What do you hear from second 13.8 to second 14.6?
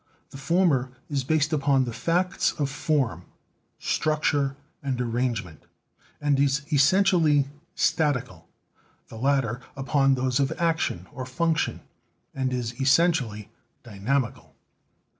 dynamical.